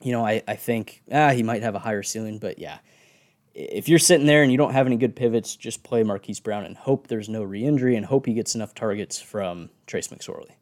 you 0.00 0.12
know, 0.12 0.24
I, 0.24 0.42
I 0.48 0.56
think 0.56 1.02
ah 1.12 1.32
he 1.32 1.42
might 1.42 1.62
have 1.62 1.74
a 1.74 1.80
higher 1.80 2.02
ceiling, 2.02 2.38
but 2.38 2.58
yeah. 2.58 2.78
If 3.54 3.88
you're 3.88 4.00
sitting 4.00 4.26
there 4.26 4.42
and 4.42 4.50
you 4.50 4.58
don't 4.58 4.72
have 4.72 4.86
any 4.86 4.96
good 4.96 5.14
pivots, 5.14 5.54
just 5.54 5.84
play 5.84 6.02
Marquise 6.02 6.40
Brown 6.40 6.64
and 6.64 6.76
hope 6.76 7.06
there's 7.06 7.28
no 7.28 7.42
re 7.42 7.64
injury 7.64 7.94
and 7.94 8.04
hope 8.04 8.26
he 8.26 8.34
gets 8.34 8.54
enough 8.54 8.74
targets 8.74 9.20
from 9.20 9.70
Trace 9.86 10.08
McSorley. 10.08 10.52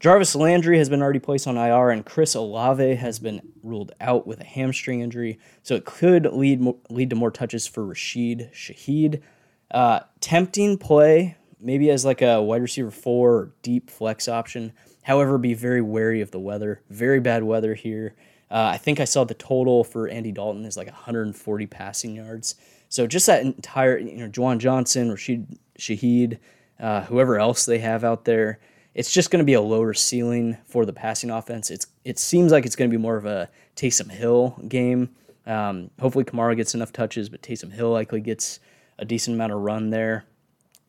Jarvis 0.00 0.36
Landry 0.36 0.78
has 0.78 0.88
been 0.88 1.02
already 1.02 1.18
placed 1.18 1.48
on 1.48 1.56
IR, 1.56 1.90
and 1.90 2.06
Chris 2.06 2.36
Olave 2.36 2.94
has 2.94 3.18
been 3.18 3.42
ruled 3.64 3.90
out 4.00 4.28
with 4.28 4.40
a 4.40 4.44
hamstring 4.44 5.00
injury. 5.00 5.40
So 5.64 5.74
it 5.74 5.84
could 5.84 6.26
lead 6.26 6.64
lead 6.88 7.10
to 7.10 7.16
more 7.16 7.32
touches 7.32 7.66
for 7.66 7.84
Rashid 7.84 8.50
Shaheed. 8.52 9.22
Uh, 9.70 10.00
tempting 10.20 10.78
play, 10.78 11.36
maybe 11.60 11.90
as 11.90 12.04
like 12.04 12.22
a 12.22 12.40
wide 12.40 12.62
receiver 12.62 12.92
four 12.92 13.32
or 13.32 13.52
deep 13.62 13.90
flex 13.90 14.28
option. 14.28 14.72
However, 15.02 15.36
be 15.36 15.54
very 15.54 15.82
wary 15.82 16.20
of 16.20 16.30
the 16.30 16.38
weather. 16.38 16.82
Very 16.90 17.18
bad 17.18 17.42
weather 17.42 17.74
here. 17.74 18.14
Uh, 18.50 18.70
I 18.72 18.78
think 18.78 19.00
I 19.00 19.04
saw 19.04 19.24
the 19.24 19.34
total 19.34 19.84
for 19.84 20.08
Andy 20.08 20.32
Dalton 20.32 20.64
is 20.64 20.76
like 20.76 20.86
140 20.86 21.66
passing 21.66 22.16
yards. 22.16 22.54
So 22.88 23.06
just 23.06 23.26
that 23.26 23.44
entire, 23.44 23.98
you 23.98 24.16
know, 24.16 24.28
Juwan 24.28 24.58
Johnson, 24.58 25.10
Rashid 25.10 25.58
Shaheed, 25.78 26.38
uh, 26.80 27.02
whoever 27.02 27.38
else 27.38 27.66
they 27.66 27.78
have 27.78 28.04
out 28.04 28.24
there, 28.24 28.58
it's 28.94 29.12
just 29.12 29.30
going 29.30 29.40
to 29.40 29.44
be 29.44 29.54
a 29.54 29.60
lower 29.60 29.92
ceiling 29.92 30.56
for 30.64 30.86
the 30.86 30.92
passing 30.92 31.30
offense. 31.30 31.70
It's 31.70 31.86
it 32.04 32.18
seems 32.18 32.50
like 32.50 32.64
it's 32.64 32.76
going 32.76 32.90
to 32.90 32.96
be 32.96 33.00
more 33.00 33.16
of 33.16 33.26
a 33.26 33.50
Taysom 33.76 34.10
Hill 34.10 34.58
game. 34.66 35.10
Um, 35.46 35.90
hopefully 36.00 36.24
Kamara 36.24 36.56
gets 36.56 36.74
enough 36.74 36.92
touches, 36.92 37.28
but 37.28 37.42
Taysom 37.42 37.72
Hill 37.72 37.90
likely 37.90 38.20
gets 38.20 38.60
a 38.98 39.04
decent 39.04 39.34
amount 39.36 39.52
of 39.52 39.60
run 39.60 39.90
there, 39.90 40.24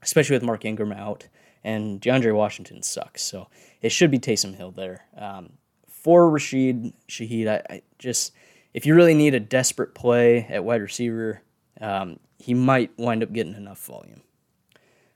especially 0.02 0.36
with 0.36 0.44
Mark 0.44 0.66
Ingram 0.66 0.92
out 0.92 1.28
and 1.64 2.02
DeAndre 2.02 2.34
Washington 2.34 2.82
sucks. 2.82 3.22
So 3.22 3.48
it 3.82 3.90
should 3.92 4.12
be 4.12 4.20
Taysom 4.20 4.56
Hill 4.56 4.72
there. 4.72 5.06
Um, 5.18 5.54
for 6.02 6.30
Rashid 6.30 6.94
Shaheed, 7.08 7.48
I, 7.48 7.74
I, 7.74 7.82
just 7.98 8.34
if 8.74 8.86
you 8.86 8.96
really 8.96 9.14
need 9.14 9.36
a 9.36 9.40
desperate 9.40 9.96
play 9.96 10.46
at 10.50 10.64
wide 10.64 10.82
receiver, 10.82 11.42
um, 11.82 12.20
he 12.38 12.54
might 12.54 12.98
wind 12.98 13.24
up 13.24 13.34
getting 13.34 13.56
enough 13.56 13.84
volume. 13.86 14.22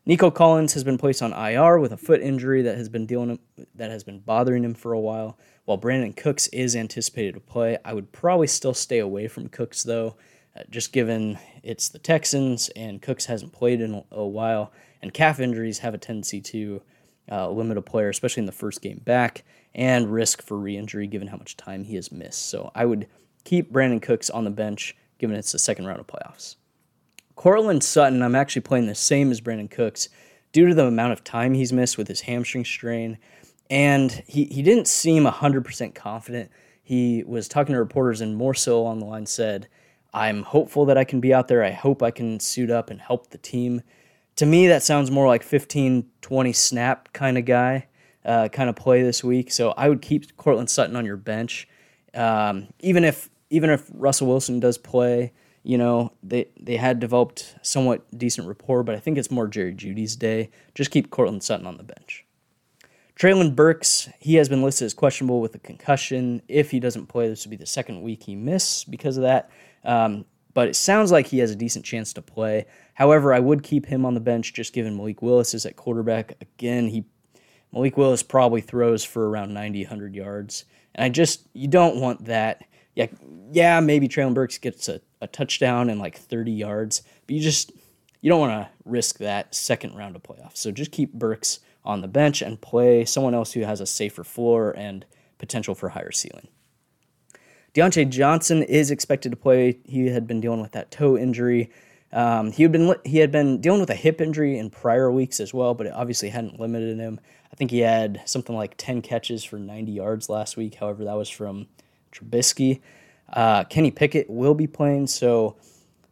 Nico 0.06 0.30
Collins 0.30 0.74
has 0.74 0.84
been 0.84 0.98
placed 0.98 1.22
on 1.22 1.32
IR 1.32 1.80
with 1.80 1.94
a 1.94 1.98
foot 1.98 2.20
injury 2.20 2.62
that 2.64 2.78
has 2.78 2.90
been 2.90 3.06
dealing 3.06 3.40
that 3.76 3.90
has 3.90 4.04
been 4.04 4.20
bothering 4.20 4.66
him 4.66 4.74
for 4.74 4.92
a 4.92 5.00
while. 5.00 5.38
While 5.64 5.78
Brandin 5.78 6.16
Cooks 6.16 6.48
is 6.48 6.76
anticipated 6.76 7.36
to 7.36 7.40
play, 7.40 7.78
I 7.86 7.94
would 7.94 8.12
probably 8.12 8.48
still 8.48 8.74
stay 8.74 9.00
away 9.00 9.30
from 9.30 9.48
Cooks 9.48 9.84
though, 9.84 10.18
uh, 10.58 10.64
just 10.70 10.92
given 10.92 11.40
it's 11.64 11.88
the 11.88 12.00
Texans 12.00 12.68
and 12.76 13.02
Cooks 13.02 13.26
hasn't 13.28 13.54
played 13.54 13.80
in 13.80 14.04
a 14.12 14.26
while, 14.26 14.74
and 15.02 15.14
calf 15.14 15.40
injuries 15.40 15.80
have 15.80 15.94
a 15.94 15.98
tendency 15.98 16.42
to 16.42 16.82
uh, 17.32 17.50
limit 17.50 17.78
a 17.78 17.82
player, 17.82 18.10
especially 18.10 18.42
in 18.42 18.46
the 18.46 18.52
first 18.52 18.82
game 18.82 19.02
back, 19.04 19.44
and 19.74 20.12
risk 20.12 20.42
for 20.42 20.58
re-injury 20.58 21.08
given 21.08 21.28
how 21.28 21.38
much 21.38 21.58
time 21.58 21.84
he 21.84 21.96
has 21.96 22.12
missed. 22.12 22.48
So 22.48 22.72
I 22.76 22.86
would 22.86 23.08
keep 23.44 23.72
Brandin 23.72 24.02
Cooks 24.02 24.30
on 24.30 24.44
the 24.44 24.52
bench 24.52 24.96
given 25.18 25.36
it's 25.36 25.52
the 25.52 25.60
second 25.60 25.86
round 25.86 26.00
of 26.00 26.08
playoffs. 26.08 26.56
Courtland 27.36 27.84
Sutton, 27.84 28.22
I'm 28.22 28.36
actually 28.36 28.62
playing 28.62 28.88
the 28.88 28.96
same 28.96 29.32
as 29.32 29.42
Brandin 29.42 29.72
Cooks 29.72 30.10
due 30.52 30.68
to 30.68 30.76
the 30.76 30.86
amount 30.86 31.14
of 31.14 31.24
time 31.24 31.54
he's 31.54 31.74
missed 31.74 31.98
with 31.98 32.08
his 32.08 32.22
hamstring 32.22 32.66
strain. 32.66 33.18
And 33.70 34.12
he, 34.28 34.46
he 34.46 34.62
didn't 34.62 34.88
seem 34.88 35.26
100% 35.26 35.96
confident. 35.96 36.52
He 36.84 37.24
was 37.26 37.48
talking 37.48 37.74
to 37.74 37.80
reporters 37.80 38.22
and 38.22 38.36
more 38.36 38.54
so 38.54 38.80
along 38.80 39.00
the 39.00 39.06
line 39.06 39.26
said, 39.26 39.68
I'm 40.14 40.44
hopeful 40.44 40.86
that 40.86 40.98
I 40.98 41.06
can 41.06 41.20
be 41.20 41.34
out 41.34 41.48
there. 41.48 41.64
I 41.64 41.72
hope 41.72 42.04
I 42.04 42.12
can 42.12 42.40
suit 42.40 42.70
up 42.70 42.92
and 42.92 43.02
help 43.02 43.30
the 43.30 43.38
team. 43.40 43.82
To 44.38 44.46
me, 44.46 44.68
that 44.68 44.84
sounds 44.84 45.12
more 45.12 45.28
like 45.28 45.44
15, 45.44 46.06
20 46.22 46.54
snap 46.54 47.14
kind 47.14 47.38
of 47.38 47.46
guy, 47.46 47.88
uh, 48.26 48.50
kind 48.50 48.70
of 48.70 48.76
play 48.76 49.04
this 49.04 49.24
week. 49.24 49.52
So 49.52 49.72
I 49.78 49.90
would 49.90 50.02
keep 50.02 50.36
Courtland 50.38 50.70
Sutton 50.70 50.96
on 50.96 51.06
your 51.06 51.18
bench. 51.18 51.68
Um, 52.14 52.68
even 52.80 53.04
if 53.04 53.30
even 53.50 53.70
if 53.70 53.90
Russell 53.94 54.28
Wilson 54.28 54.60
does 54.60 54.80
play, 54.80 55.32
you 55.64 55.78
know, 55.78 56.12
they, 56.24 56.48
they 56.60 56.76
had 56.76 57.00
developed 57.00 57.56
somewhat 57.62 58.06
decent 58.18 58.48
rapport, 58.48 58.84
but 58.84 58.96
I 58.96 59.00
think 59.00 59.18
it's 59.18 59.30
more 59.30 59.48
Jerry 59.48 59.74
Jeudy's 59.74 60.16
day. 60.16 60.50
Just 60.74 60.92
keep 60.92 61.12
Courtland 61.12 61.44
Sutton 61.44 61.68
on 61.68 61.78
the 61.78 61.84
bench. 61.84 62.26
Treylon 63.16 63.56
Burks, 63.56 64.10
he 64.20 64.36
has 64.36 64.50
been 64.50 64.64
listed 64.64 64.88
as 64.88 64.94
questionable 64.94 65.40
with 65.40 65.54
a 65.56 65.60
concussion. 65.60 66.42
If 66.48 66.72
he 66.72 66.80
doesn't 66.80 67.08
play, 67.08 67.30
this 67.30 67.46
would 67.46 67.52
be 67.52 67.58
the 67.58 67.66
second 67.66 68.02
week 68.02 68.24
he 68.24 68.36
missed 68.36 68.90
because 68.90 69.18
of 69.18 69.24
that. 69.24 69.52
Um, 69.84 70.26
but 70.54 70.68
it 70.68 70.76
sounds 70.76 71.12
like 71.12 71.28
he 71.28 71.40
has 71.40 71.52
a 71.52 71.56
decent 71.56 71.86
chance 71.86 72.14
to 72.14 72.22
play. 72.22 72.66
However, 72.94 73.34
I 73.34 73.40
would 73.40 73.64
keep 73.64 73.86
him 73.86 74.06
on 74.06 74.14
the 74.14 74.20
bench 74.20 74.54
just 74.54 74.74
given 74.74 74.96
Malik 74.96 75.22
Willis 75.22 75.54
is 75.54 75.66
at 75.66 75.76
quarterback. 75.76 76.34
Again, 76.42 76.88
he 76.88 77.06
Malik 77.72 77.98
Willis 77.98 78.22
probably 78.22 78.62
throws 78.62 79.04
for 79.04 79.30
around 79.30 79.54
90, 79.54 79.84
100 79.84 80.16
yards. 80.16 80.66
And 80.94 81.04
I 81.04 81.10
just, 81.10 81.48
you 81.54 81.68
don't 81.68 82.00
want 82.00 82.26
that. 82.26 82.64
Yeah, 82.94 83.08
yeah, 83.52 83.80
maybe 83.80 84.08
Treylon 84.08 84.36
Burks 84.36 84.60
gets 84.60 84.88
a 84.88 85.02
a 85.24 85.28
touchdown 85.28 85.90
and 85.90 86.00
like 86.00 86.18
30 86.18 86.52
yards, 86.52 87.02
but 87.26 87.36
you 87.36 87.42
just 87.42 87.72
you 88.22 88.30
don't 88.30 88.42
want 88.42 88.52
to 88.52 88.70
risk 88.86 89.18
that 89.18 89.56
second 89.56 89.96
round 89.96 90.16
of 90.16 90.24
playoffs. 90.24 90.58
So 90.58 90.70
just 90.70 90.92
keep 90.92 91.14
Burks 91.14 91.60
on 91.84 92.02
the 92.02 92.08
bench 92.08 92.42
and 92.42 92.62
play 92.62 93.04
someone 93.06 93.34
else 93.34 93.54
who 93.54 93.62
has 93.62 93.82
a 93.82 93.86
safer 93.86 94.24
floor 94.24 94.74
and 94.78 95.06
potential 95.40 95.76
for 95.76 95.90
higher 95.90 96.12
ceiling. 96.12 96.48
Diontae 97.74 98.10
Johnson 98.10 98.62
is 98.64 98.92
expected 98.92 99.32
to 99.32 99.36
play. 99.36 99.80
He 99.86 100.08
had 100.08 100.28
been 100.28 100.42
dealing 100.42 100.62
with 100.62 100.74
that 100.74 100.92
toe 100.92 101.18
injury. 101.18 101.72
Um, 102.12 102.52
he 102.52 102.62
had 102.62 102.72
been 102.72 102.96
he 103.04 103.18
had 103.18 103.32
been 103.32 103.60
dealing 103.60 103.80
with 103.80 103.90
a 103.90 103.96
hip 103.96 104.22
injury 104.22 104.58
in 104.58 104.70
prior 104.70 105.12
weeks 105.12 105.40
as 105.40 105.54
well, 105.54 105.74
but 105.74 105.88
it 105.88 105.94
obviously 105.94 106.30
hadn't 106.30 106.60
limited 106.60 107.00
him. 107.00 107.20
I 107.52 107.56
think 107.56 107.72
he 107.72 107.80
had 107.80 108.22
something 108.26 108.56
like 108.56 108.76
10 108.78 109.02
catches 109.02 109.44
for 109.44 109.58
90 109.58 109.92
yards 109.92 110.30
last 110.30 110.58
week. 110.58 110.76
However, 110.76 111.04
that 111.04 111.14
was 111.14 111.30
from 111.30 111.68
Trubisky. 112.12 112.82
Uh, 113.32 113.64
Kenny 113.66 113.92
Pickett 113.92 114.30
will 114.30 114.54
be 114.54 114.68
playing. 114.68 115.08
So, 115.08 115.56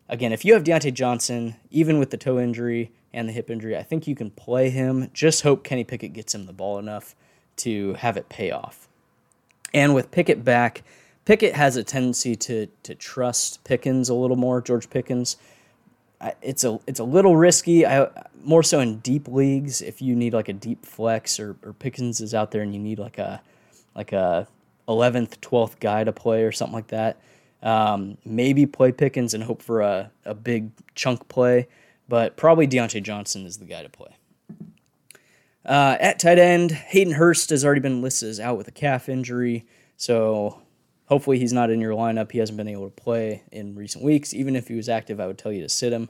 again, 0.08 0.34
if 0.34 0.46
you 0.46 0.54
have 0.54 0.64
Diontae 0.64 0.94
Johnson, 0.94 1.56
even 1.70 2.00
with 2.00 2.12
the 2.12 2.18
toe 2.18 2.40
injury 2.40 2.92
and 3.12 3.28
the 3.28 3.34
hip 3.34 3.50
injury, 3.50 3.76
I 3.76 3.84
think 3.84 4.08
you 4.08 4.16
can 4.16 4.30
play 4.32 4.70
him. 4.70 5.10
Just 5.14 5.42
hope 5.42 5.64
Kenny 5.64 5.84
Pickett 5.84 6.14
gets 6.14 6.34
him 6.34 6.46
the 6.46 6.54
ball 6.54 6.78
enough 6.78 7.16
to 7.58 7.94
have 7.96 8.18
it 8.18 8.30
pay 8.30 8.52
off. 8.52 8.88
And 9.74 9.96
with 9.96 10.12
Pickett 10.12 10.44
back, 10.44 10.84
Pickett 11.26 11.56
has 11.56 11.76
a 11.76 11.84
tendency 11.84 12.36
to 12.36 12.68
to 12.84 12.96
trust 12.96 13.64
Pickens 13.64 14.10
a 14.10 14.14
little 14.14 14.38
more, 14.38 14.62
George 14.62 14.90
Pickens. 14.90 15.38
It's 16.42 16.64
a 16.64 16.80
it's 16.88 17.00
a 17.00 17.04
little 17.04 17.36
risky. 17.36 17.86
I 17.86 18.08
more 18.44 18.64
so 18.64 18.80
in 18.80 19.00
deep 19.00 19.28
leagues 19.28 19.82
if 19.82 20.02
you 20.02 20.16
need 20.16 20.34
like 20.34 20.50
a 20.50 20.54
deep 20.54 20.86
flex 20.86 21.40
or, 21.40 21.56
or 21.64 21.74
Pickens 21.74 22.22
is 22.22 22.34
out 22.34 22.52
there 22.52 22.62
and 22.62 22.74
you 22.74 22.80
need 22.80 23.00
like 23.00 23.18
a 23.18 23.42
like 23.96 24.14
a 24.14 24.48
11th, 24.88 25.40
12th 25.40 25.80
guy 25.80 26.04
to 26.04 26.12
play 26.12 26.44
or 26.44 26.52
something 26.52 26.74
like 26.74 26.88
that. 26.88 27.22
Um, 27.62 28.18
maybe 28.26 28.66
play 28.66 28.92
Pickens 28.92 29.34
and 29.34 29.44
hope 29.44 29.62
for 29.62 29.82
a, 29.82 30.12
a 30.26 30.34
big 30.34 30.72
chunk 30.96 31.28
play, 31.28 31.68
but 32.08 32.36
probably 32.36 32.68
Diontae 32.68 33.04
Johnson 33.04 33.46
is 33.46 33.58
the 33.58 33.66
guy 33.66 33.84
to 33.84 33.90
play. 33.90 34.16
Uh, 35.64 35.96
at 36.00 36.18
tight 36.18 36.40
end, 36.40 36.72
Hayden 36.72 37.14
Hurst 37.14 37.52
has 37.52 37.64
already 37.64 37.82
been 37.82 38.02
listed 38.02 38.30
as 38.30 38.40
out 38.40 38.58
with 38.58 38.68
a 38.68 38.72
calf 38.72 39.08
injury, 39.08 39.66
so 39.96 40.60
hopefully 41.12 41.38
he's 41.38 41.52
not 41.52 41.70
in 41.70 41.82
your 41.82 41.94
lineup. 41.94 42.32
He 42.32 42.38
hasn't 42.38 42.56
been 42.56 42.70
able 42.70 42.90
to 42.90 42.96
play 42.96 43.44
in 43.52 43.76
recent 43.76 44.02
weeks. 44.02 44.34
Even 44.34 44.56
if 44.56 44.70
he 44.70 44.76
was 44.76 44.88
active, 44.88 45.20
I 45.20 45.28
would 45.28 45.38
tell 45.38 45.52
you 45.52 45.62
to 45.62 45.68
sit 45.68 45.92
him. 45.92 46.08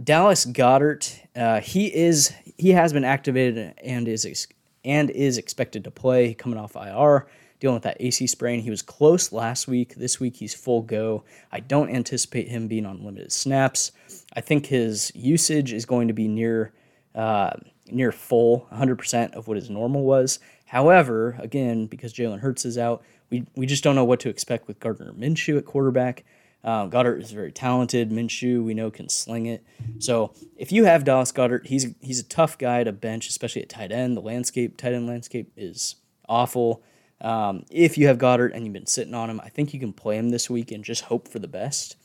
Dallas 0.00 0.46
Goedert, 0.46 1.18
uh, 1.34 1.60
he 1.60 1.92
is 1.92 2.32
he 2.56 2.70
has 2.70 2.92
been 2.92 3.02
activated 3.02 3.74
and 3.82 4.06
is 4.06 4.46
and 4.84 5.10
is 5.10 5.38
expected 5.38 5.82
to 5.84 5.90
play 5.90 6.34
coming 6.34 6.56
off 6.56 6.76
IR 6.76 7.26
dealing 7.58 7.74
with 7.74 7.82
that 7.82 7.96
AC 7.98 8.28
sprain. 8.28 8.60
He 8.60 8.70
was 8.70 8.80
close 8.80 9.32
last 9.32 9.66
week. 9.66 9.96
This 9.96 10.20
week 10.20 10.36
he's 10.36 10.54
full 10.54 10.82
go. 10.82 11.24
I 11.50 11.58
don't 11.58 11.90
anticipate 11.90 12.46
him 12.46 12.68
being 12.68 12.86
on 12.86 13.04
limited 13.04 13.32
snaps. 13.32 13.90
I 14.36 14.40
think 14.40 14.66
his 14.66 15.10
usage 15.16 15.72
is 15.72 15.84
going 15.84 16.06
to 16.06 16.14
be 16.14 16.28
near 16.28 16.72
uh, 17.16 17.50
near 17.90 18.12
full, 18.12 18.68
100% 18.72 19.34
of 19.34 19.48
what 19.48 19.56
his 19.56 19.68
normal 19.68 20.04
was. 20.04 20.38
However, 20.64 21.36
again, 21.40 21.86
because 21.86 22.14
Jalen 22.14 22.40
Hurts 22.40 22.64
is 22.64 22.78
out, 22.78 23.02
we, 23.32 23.46
we 23.56 23.64
just 23.64 23.82
don't 23.82 23.96
know 23.96 24.04
what 24.04 24.20
to 24.20 24.28
expect 24.28 24.68
with 24.68 24.78
Gardner 24.78 25.12
Minshew 25.14 25.56
at 25.56 25.64
quarterback. 25.64 26.22
Um, 26.62 26.90
Goedert 26.90 27.20
is 27.20 27.32
very 27.32 27.50
talented. 27.50 28.10
Minshew, 28.10 28.62
we 28.62 28.74
know, 28.74 28.90
can 28.90 29.08
sling 29.08 29.46
it. 29.46 29.64
So 29.98 30.34
if 30.56 30.70
you 30.70 30.84
have 30.84 31.02
Dallas 31.02 31.32
Goedert, 31.32 31.66
he's 31.66 31.94
he's 32.00 32.20
a 32.20 32.24
tough 32.24 32.58
guy 32.58 32.84
to 32.84 32.92
bench, 32.92 33.28
especially 33.28 33.62
at 33.62 33.70
tight 33.70 33.90
end. 33.90 34.16
The 34.16 34.20
landscape, 34.20 34.76
tight 34.76 34.92
end 34.92 35.08
landscape, 35.08 35.50
is 35.56 35.96
awful. 36.28 36.82
Um, 37.22 37.64
if 37.70 37.96
you 37.96 38.06
have 38.06 38.18
Goedert 38.18 38.54
and 38.54 38.64
you've 38.64 38.74
been 38.74 38.86
sitting 38.86 39.14
on 39.14 39.30
him, 39.30 39.40
I 39.42 39.48
think 39.48 39.72
you 39.72 39.80
can 39.80 39.92
play 39.92 40.18
him 40.18 40.28
this 40.28 40.50
week 40.50 40.70
and 40.70 40.84
just 40.84 41.04
hope 41.04 41.26
for 41.26 41.38
the 41.38 41.48
best. 41.48 41.96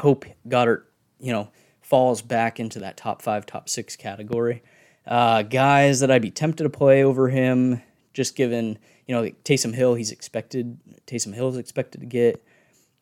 Hope 0.00 0.24
Goedert, 0.48 0.82
you 1.20 1.32
know, 1.32 1.48
falls 1.80 2.22
back 2.22 2.58
into 2.58 2.80
that 2.80 2.96
top 2.96 3.22
five, 3.22 3.46
top 3.46 3.68
six 3.68 3.94
category. 3.94 4.62
Uh, 5.06 5.42
guys 5.42 6.00
that 6.00 6.10
I'd 6.10 6.22
be 6.22 6.32
tempted 6.32 6.64
to 6.64 6.70
play 6.70 7.04
over 7.04 7.28
him, 7.28 7.80
just 8.16 8.34
given, 8.34 8.78
you 9.06 9.14
know, 9.14 9.30
Taysom 9.44 9.74
Hill, 9.74 9.94
he's 9.94 10.10
expected, 10.10 10.78
Taysom 11.06 11.34
Hill 11.34 11.50
is 11.50 11.58
expected 11.58 12.00
to 12.00 12.06
get 12.06 12.42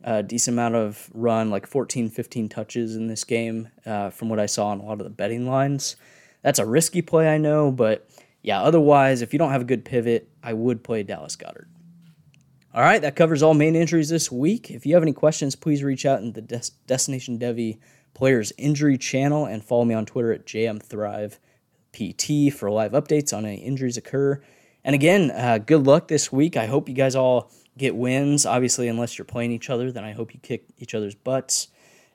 a 0.02 0.24
decent 0.24 0.56
amount 0.56 0.74
of 0.74 1.08
run, 1.14 1.50
like 1.50 1.68
14, 1.68 2.10
15 2.10 2.48
touches 2.48 2.96
in 2.96 3.06
this 3.06 3.22
game, 3.22 3.68
uh, 3.86 4.10
from 4.10 4.28
what 4.28 4.40
I 4.40 4.46
saw 4.46 4.66
on 4.66 4.80
a 4.80 4.84
lot 4.84 5.00
of 5.00 5.04
the 5.04 5.10
betting 5.10 5.46
lines. 5.46 5.94
That's 6.42 6.58
a 6.58 6.66
risky 6.66 7.00
play, 7.00 7.32
I 7.32 7.38
know, 7.38 7.70
but 7.70 8.10
yeah, 8.42 8.60
otherwise, 8.60 9.22
if 9.22 9.32
you 9.32 9.38
don't 9.38 9.52
have 9.52 9.60
a 9.60 9.64
good 9.64 9.84
pivot, 9.84 10.28
I 10.42 10.52
would 10.52 10.82
play 10.82 11.04
Dallas 11.04 11.36
Goedert. 11.36 11.68
All 12.74 12.82
right, 12.82 13.00
that 13.00 13.14
covers 13.14 13.40
all 13.40 13.54
main 13.54 13.76
injuries 13.76 14.08
this 14.08 14.32
week. 14.32 14.68
If 14.68 14.84
you 14.84 14.94
have 14.94 15.04
any 15.04 15.12
questions, 15.12 15.54
please 15.54 15.84
reach 15.84 16.04
out 16.04 16.22
in 16.22 16.32
the 16.32 16.42
Des- 16.42 16.72
Destination 16.88 17.38
Devy 17.38 17.78
Players 18.14 18.52
Injury 18.58 18.98
channel 18.98 19.46
and 19.46 19.64
follow 19.64 19.84
me 19.84 19.94
on 19.94 20.06
Twitter 20.06 20.32
at 20.32 20.44
JMThrivePT 20.44 22.52
for 22.52 22.68
live 22.68 22.90
updates 22.92 23.32
on 23.34 23.46
any 23.46 23.62
injuries 23.62 23.96
occur. 23.96 24.42
And 24.84 24.94
again, 24.94 25.30
uh, 25.30 25.58
good 25.58 25.86
luck 25.86 26.08
this 26.08 26.30
week. 26.30 26.56
I 26.56 26.66
hope 26.66 26.88
you 26.88 26.94
guys 26.94 27.16
all 27.16 27.50
get 27.78 27.96
wins. 27.96 28.44
Obviously, 28.44 28.88
unless 28.88 29.18
you're 29.18 29.24
playing 29.24 29.52
each 29.52 29.70
other, 29.70 29.90
then 29.90 30.04
I 30.04 30.12
hope 30.12 30.34
you 30.34 30.40
kick 30.40 30.64
each 30.78 30.94
other's 30.94 31.14
butts. 31.14 31.68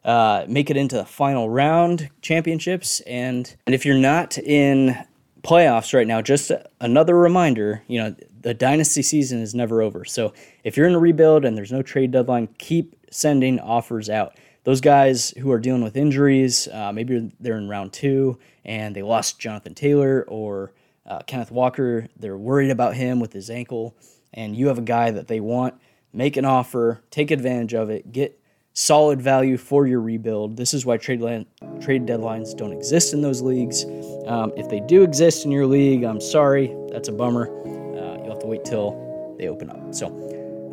Uh, 0.05 0.45
make 0.47 0.69
it 0.69 0.77
into 0.77 0.95
the 0.95 1.05
final 1.05 1.49
round 1.49 2.09
championships. 2.21 3.01
And, 3.01 3.53
and 3.65 3.75
if 3.75 3.85
you're 3.85 3.97
not 3.97 4.37
in 4.37 4.97
playoffs 5.41 5.93
right 5.93 6.07
now, 6.07 6.21
just 6.21 6.51
another 6.79 7.17
reminder, 7.17 7.83
you 7.87 7.99
know, 7.99 8.15
the 8.41 8.53
dynasty 8.53 9.01
season 9.01 9.41
is 9.41 9.53
never 9.53 9.81
over. 9.81 10.05
So 10.05 10.33
if 10.63 10.77
you're 10.77 10.87
in 10.87 10.95
a 10.95 10.99
rebuild 10.99 11.43
and 11.43 11.57
there's 11.57 11.71
no 11.71 11.81
trade 11.81 12.11
deadline, 12.11 12.47
keep 12.57 12.95
sending 13.11 13.59
offers 13.59 14.09
out. 14.09 14.37
Those 14.63 14.79
guys 14.79 15.31
who 15.31 15.51
are 15.51 15.59
dealing 15.59 15.83
with 15.83 15.97
injuries, 15.97 16.67
uh, 16.67 16.91
maybe 16.93 17.31
they're 17.39 17.57
in 17.57 17.67
round 17.67 17.91
two 17.91 18.37
and 18.63 18.95
they 18.95 19.01
lost 19.01 19.39
Jonathan 19.39 19.73
Taylor 19.73 20.23
or 20.27 20.71
uh, 21.09 21.19
Kenneth 21.25 21.51
Walker. 21.51 22.07
They're 22.17 22.37
worried 22.37 22.69
about 22.69 22.95
him 22.95 23.19
with 23.19 23.33
his 23.33 23.49
ankle, 23.49 23.95
and 24.33 24.55
you 24.55 24.67
have 24.67 24.77
a 24.77 24.83
guy 24.83 25.11
that 25.11 25.27
they 25.27 25.39
want. 25.39 25.75
Make 26.13 26.37
an 26.37 26.45
offer, 26.45 27.01
take 27.11 27.31
advantage 27.31 27.73
of 27.73 27.89
it, 27.89 28.11
get 28.11 28.39
solid 28.73 29.21
value 29.21 29.57
for 29.57 29.85
your 29.85 30.01
rebuild. 30.01 30.57
This 30.57 30.73
is 30.73 30.85
why 30.85 30.97
trade 30.97 31.21
land, 31.21 31.45
trade 31.81 32.05
deadlines 32.05 32.55
don't 32.55 32.71
exist 32.71 33.13
in 33.13 33.21
those 33.21 33.41
leagues. 33.41 33.85
Um, 34.25 34.53
if 34.55 34.69
they 34.69 34.79
do 34.79 35.03
exist 35.03 35.45
in 35.45 35.51
your 35.51 35.65
league, 35.65 36.03
I'm 36.03 36.21
sorry, 36.21 36.75
that's 36.91 37.09
a 37.09 37.11
bummer. 37.11 37.49
Uh, 37.65 38.17
you'll 38.17 38.29
have 38.29 38.39
to 38.39 38.47
wait 38.47 38.65
till 38.65 39.35
they 39.37 39.47
open 39.47 39.69
up. 39.69 39.93
So, 39.93 40.07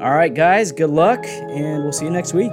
all 0.01 0.15
right, 0.15 0.33
guys, 0.33 0.73
good 0.73 0.91
luck, 0.91 1.25
and 1.27 1.83
we'll 1.83 1.93
see 1.93 2.05
you 2.05 2.11
next 2.11 2.33
week. 2.33 2.53